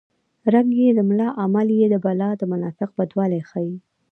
رنګ 0.53 0.69
یې 0.81 0.89
د 0.97 0.99
ملا 1.09 1.29
عمل 1.41 1.67
یې 1.79 1.87
د 1.93 1.95
بلا 2.05 2.29
د 2.37 2.41
منافقت 2.51 2.93
بدوالی 2.97 3.41
ښيي 3.49 3.75